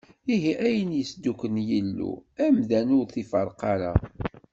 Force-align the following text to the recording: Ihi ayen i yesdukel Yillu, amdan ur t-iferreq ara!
Ihi 0.33 0.51
ayen 0.65 0.91
i 0.93 0.97
yesdukel 0.99 1.55
Yillu, 1.69 2.11
amdan 2.45 2.87
ur 2.97 3.05
t-iferreq 3.11 3.61
ara! 3.73 3.91